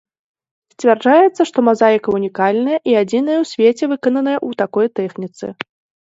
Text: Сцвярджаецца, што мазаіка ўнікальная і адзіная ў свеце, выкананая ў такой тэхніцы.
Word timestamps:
Сцвярджаецца, 0.73 1.41
што 1.49 1.57
мазаіка 1.67 2.09
ўнікальная 2.17 2.79
і 2.93 2.95
адзіная 3.01 3.35
ў 3.41 3.45
свеце, 3.51 3.83
выкананая 3.93 4.39
ў 4.47 4.59
такой 4.63 4.87
тэхніцы. 5.01 5.45